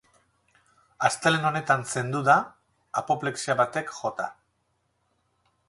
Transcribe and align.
Astelehen 1.09 1.45
honetan 1.49 1.83
zendu 1.95 2.21
da, 2.29 2.37
apoplexia 3.03 3.57
batek 3.61 3.93
jota. 3.99 4.27